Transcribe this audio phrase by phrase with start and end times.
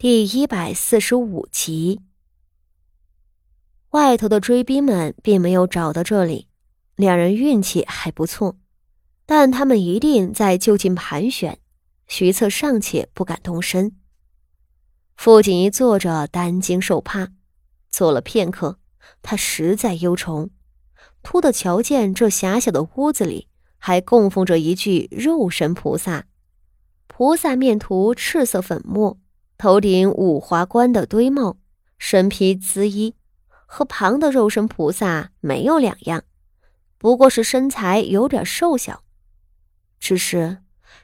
[0.00, 2.02] 第一百四十五集，
[3.90, 6.46] 外头的追兵们并没有找到这里，
[6.94, 8.56] 两人运气还不错，
[9.26, 11.58] 但他们一定在就近盘旋。
[12.06, 13.96] 徐策尚且不敢动身。
[15.16, 17.32] 傅锦衣坐着担惊受怕，
[17.90, 18.78] 坐了片刻，
[19.20, 20.48] 他实在忧愁，
[21.24, 26.26] 突的瞧见这狭小的屋子里还供奉着一具肉身菩萨，
[27.08, 29.18] 菩萨面涂赤色粉末。
[29.58, 31.56] 头顶五华冠的堆帽，
[31.98, 33.16] 身披紫衣，
[33.66, 36.22] 和旁的肉身菩萨没有两样，
[36.96, 39.02] 不过是身材有点瘦小。
[39.98, 40.58] 只是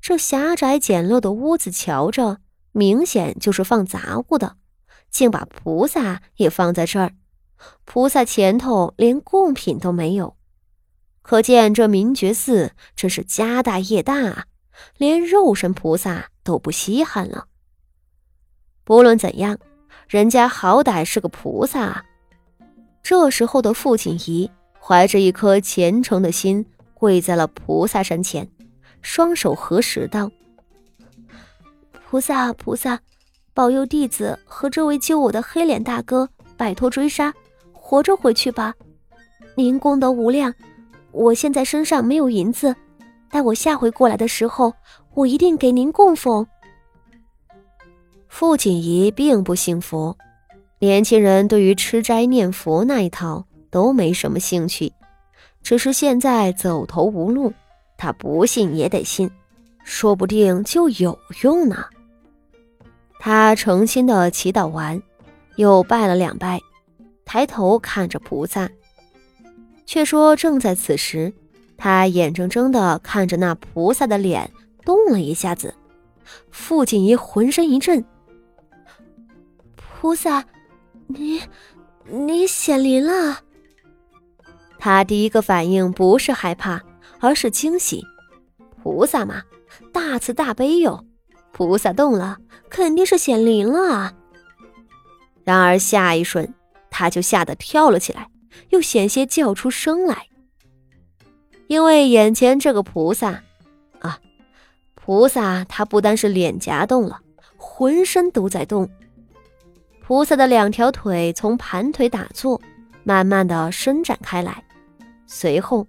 [0.00, 2.38] 这狭窄简陋的屋子，瞧着
[2.72, 4.56] 明显就是放杂物的，
[5.10, 7.12] 竟把菩萨也放在这儿。
[7.84, 10.38] 菩萨前头连贡品都没有，
[11.20, 14.46] 可见这明觉寺真是家大业大啊，
[14.96, 17.48] 连肉身菩萨都不稀罕了。
[18.88, 19.58] 不论怎样，
[20.08, 22.02] 人家好歹是个菩萨啊！
[23.02, 28.48] 这时候的傅锦仪怀着一颗虔诚的心，跪在了菩萨身前，
[29.02, 30.30] 双手合十道
[32.08, 32.98] ：“菩萨，菩萨，
[33.52, 37.30] 保佑弟子和这位救我的黑脸大哥摆脱追杀，
[37.74, 38.74] 活着回去吧！
[39.54, 40.54] 您功德无量，
[41.12, 42.74] 我现在身上没有银子，
[43.30, 44.72] 待我下回过来的时候，
[45.12, 46.46] 我一定给您供奉。”
[48.28, 50.16] 傅锦仪并不信佛，
[50.78, 54.92] 年轻人对于吃斋念佛那一套都没什么兴趣。
[55.62, 57.52] 只是现在走投无路，
[57.96, 59.28] 他不信也得信，
[59.82, 61.84] 说不定就有用呢。
[63.18, 65.02] 他诚心的祈祷完，
[65.56, 66.60] 又拜了两拜，
[67.24, 68.70] 抬头看着菩萨。
[69.84, 71.32] 却说正在此时，
[71.76, 74.50] 他眼睁睁的看着那菩萨的脸
[74.84, 75.74] 动了一下子，
[76.50, 78.04] 傅锦仪浑身一震。
[80.00, 80.44] 菩萨，
[81.08, 81.42] 你
[82.08, 83.40] 你显灵了。
[84.78, 86.80] 他第一个反应不是害怕，
[87.18, 88.04] 而是惊喜。
[88.80, 89.42] 菩萨嘛，
[89.92, 91.04] 大慈大悲哟，
[91.50, 92.38] 菩萨动了，
[92.70, 94.14] 肯定是显灵了啊。
[95.42, 96.54] 然而下一瞬，
[96.90, 98.28] 他就吓得跳了起来，
[98.68, 100.28] 又险些叫出声来，
[101.66, 103.42] 因为眼前这个菩萨
[103.98, 104.20] 啊，
[104.94, 107.18] 菩萨他不单是脸颊动了，
[107.56, 108.88] 浑身都在动。
[110.08, 112.58] 菩萨的两条腿从盘腿打坐，
[113.04, 114.64] 慢慢的伸展开来，
[115.26, 115.86] 随后，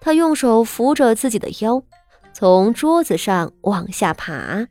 [0.00, 1.82] 他用手扶着自己的腰，
[2.32, 4.66] 从桌子上往下爬。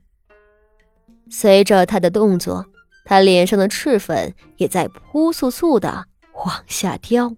[1.29, 2.65] 随着他的动作，
[3.05, 6.07] 他脸上的赤粉也在扑簌簌的
[6.43, 7.35] 往下掉。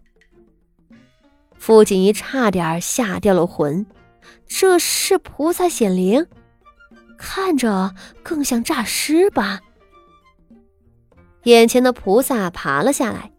[1.57, 3.85] 傅锦衣差点吓掉了魂，
[4.47, 6.25] 这是菩萨显灵，
[7.17, 7.93] 看着
[8.23, 9.59] 更像诈尸吧。
[11.43, 13.31] 眼前的菩萨爬了下来，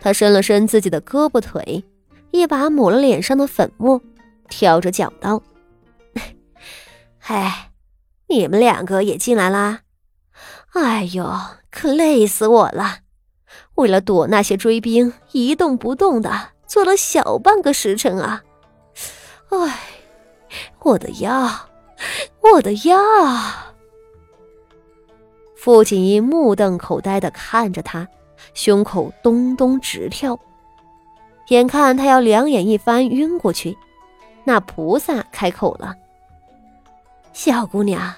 [0.00, 1.84] 他伸了伸自己的胳膊腿，
[2.30, 4.00] 一把抹了脸上的粉末，
[4.48, 5.40] 挑着脚道
[7.26, 7.70] ：“哎，
[8.28, 9.80] 你们两个也进来啦？
[10.72, 11.32] 哎呦，
[11.70, 12.98] 可累死我了！
[13.76, 18.42] 为了躲那些追兵，一动不动的坐了小半个时辰啊！
[19.50, 19.78] 哎，
[20.80, 21.48] 我的腰，
[22.40, 22.96] 我的腰！”
[25.64, 28.06] 傅锦衣目瞪口呆的看着他，
[28.52, 30.38] 胸口咚咚直跳，
[31.48, 33.74] 眼看他要两眼一翻晕过去，
[34.44, 35.94] 那菩萨开口了
[37.32, 38.12] ：“小姑娘，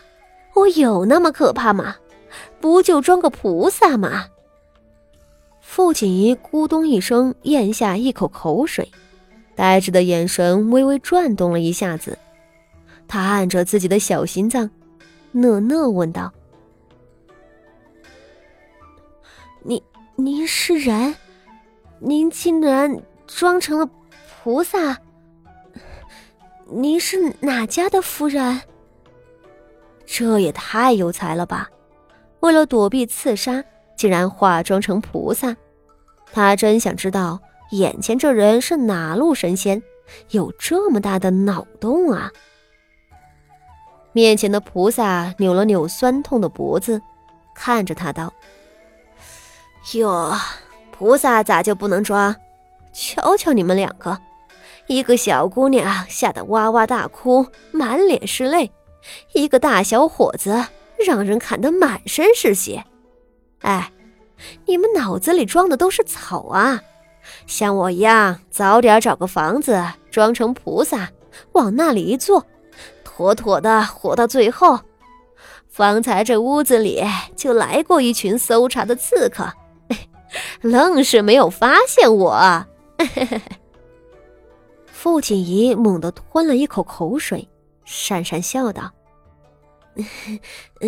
[0.57, 1.95] 我有那么可怕吗？
[2.61, 4.25] 不就装个菩萨吗？”
[5.63, 8.91] 傅锦衣咕咚一声咽下一口口水，
[9.55, 12.19] 呆滞的眼神微微转动了一下子，
[13.07, 14.69] 他按着自己的小心脏，
[15.31, 16.33] 讷讷问道。
[19.67, 19.83] 您
[20.15, 21.13] 您是人，
[21.99, 23.89] 您竟然装成了
[24.45, 24.97] 菩萨？
[26.67, 28.61] 您是哪家的夫人？
[30.07, 31.69] 这也太有才了吧！
[32.39, 33.65] 为了躲避刺杀，
[33.97, 35.57] 竟然化妆成菩萨。
[36.33, 37.41] 他真想知道
[37.73, 39.83] 眼前这人是哪路神仙，
[40.31, 42.31] 有这么大的脑洞啊！
[44.13, 47.03] 面前的菩萨扭了扭酸痛的脖子，
[47.53, 48.33] 看着他道。
[49.95, 50.35] 哟，
[50.91, 52.35] 菩萨咋就不能装？
[52.93, 54.19] 瞧瞧你们两个，
[54.89, 58.69] 一个小姑娘吓得哇哇大哭，满脸是泪；
[59.33, 60.65] 一个大小伙子
[61.07, 62.85] 让人砍得满身是血。
[63.61, 63.93] 哎，
[64.67, 66.81] 你们脑子里装的都是草啊！
[67.47, 71.11] 像我一样，早点找个房子装成菩萨，
[71.53, 72.45] 往那里一坐，
[73.05, 74.81] 妥妥的活到最后。
[75.69, 77.05] 方才这屋子里
[77.37, 79.47] 就来过一群搜查的刺客，
[80.71, 82.67] 愣是没有发现我。
[84.87, 87.49] 傅锦仪猛地吞了一口口水，
[87.87, 88.93] 讪讪笑道：“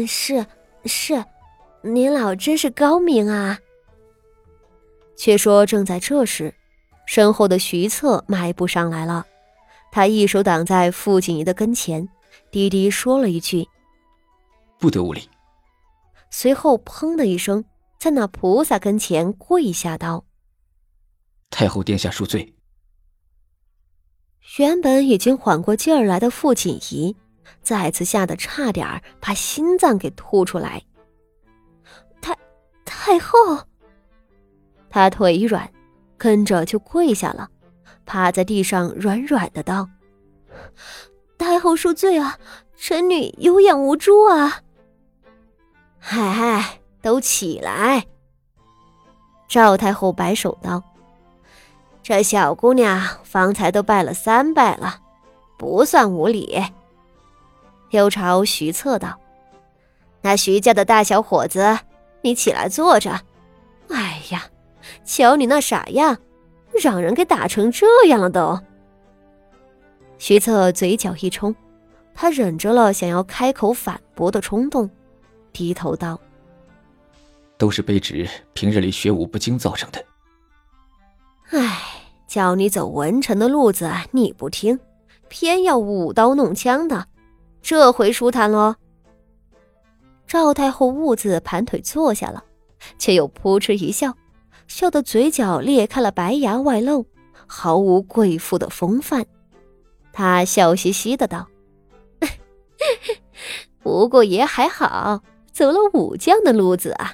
[0.07, 0.45] 是
[0.85, 1.25] 是，
[1.83, 3.59] 您老真是高明啊。”
[5.17, 6.53] 却说正在这时，
[7.07, 9.25] 身后的徐策迈步上来了，
[9.93, 12.09] 他一手挡在傅锦仪的跟前，
[12.51, 13.67] 低低说了一句。
[14.79, 15.29] 不得无礼。
[16.31, 17.65] 随后，砰的一声，
[17.99, 20.25] 在那菩萨跟前跪下道
[21.51, 22.55] ：“太后殿下恕罪。”
[24.59, 27.15] 原本已经缓过劲儿来的傅锦仪，
[27.61, 30.83] 再次吓得差点把心脏给吐出来。
[32.21, 32.39] 太
[32.85, 33.37] 太后，
[34.89, 35.71] 他腿一软，
[36.17, 37.51] 跟着就跪下了，
[38.07, 39.89] 趴在地上软软的道
[41.37, 42.39] ：“太后恕罪啊，
[42.77, 44.63] 臣女有眼无珠啊。”
[46.01, 48.07] 嗨嗨，都起来！
[49.49, 50.83] 赵太后摆手道
[52.03, 55.01] ：“这小姑娘方才都拜了三拜了，
[55.57, 56.63] 不算无礼。”
[57.91, 59.19] 又朝徐策道
[60.21, 61.79] ：“那徐家的大小伙子，
[62.21, 63.21] 你起来坐着。
[63.89, 64.45] 哎呀，
[65.05, 66.19] 瞧你那傻样，
[66.83, 68.61] 让人给打成这样了都。”
[70.19, 71.55] 徐策嘴角一冲，
[72.13, 74.91] 他忍着了想要开口反驳的冲动。
[75.53, 76.21] 低头道
[77.59, 80.05] ：“都是卑职平日里学武不精造成的。
[81.51, 81.79] 唉，
[82.27, 84.79] 叫你走文臣的路子，你不听，
[85.29, 87.09] 偏要舞刀弄枪的，
[87.61, 88.77] 这回舒坦喽。”
[90.27, 92.45] 赵太后兀自盘腿坐下了，
[92.99, 94.15] 却又扑哧一笑，
[94.69, 97.07] 笑得嘴角裂开了白牙外露，
[97.47, 99.27] 毫无贵妇的风范。
[100.13, 101.49] 她笑嘻嘻的道
[103.83, 107.13] ：“不过也还好。”走了武将的路子啊，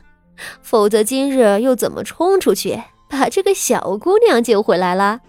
[0.62, 5.20] 否则今日又怎么冲出去把这个小姑娘救回来了？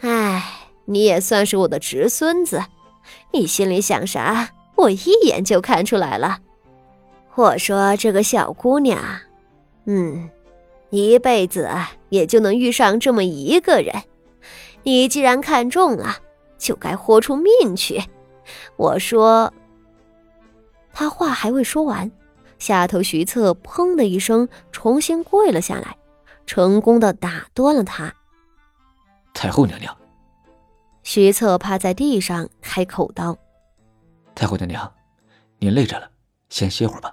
[0.00, 2.64] 哎，你也算是我的侄孙子，
[3.32, 6.38] 你心里想啥，我一眼就看出来了。
[7.34, 8.98] 我说这个小姑娘，
[9.86, 10.28] 嗯，
[10.90, 11.68] 一辈子
[12.08, 13.94] 也就能遇上这么一个人。
[14.82, 16.16] 你既然看中了，
[16.58, 18.02] 就该豁出命去。
[18.76, 19.52] 我说。
[20.94, 22.12] 他话还未说完，
[22.62, 25.96] 下头徐策砰的一声重新跪了下来，
[26.46, 28.14] 成功的打断了他。
[29.34, 29.92] 太后娘娘，
[31.02, 33.36] 徐策趴在地上开口道
[34.36, 34.94] ：“太后娘娘，
[35.58, 36.08] 您累着了，
[36.50, 37.12] 先歇会儿吧。”